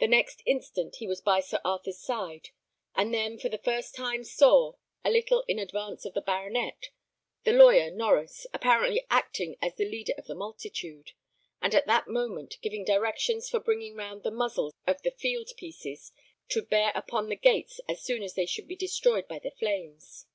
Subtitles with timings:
[0.00, 2.48] The next instant he was by Sir Arthur's side,
[2.96, 4.72] and then for the first time saw,
[5.04, 6.90] a little in advance of the baronet,
[7.44, 11.12] the lawyer Norries, apparently acting as the leader of the multitude,
[11.62, 16.10] and at that moment giving directions for bringing round the muzzles of the field pieces
[16.48, 20.26] to bear upon the gates as soon as they should be destroyed by the flames.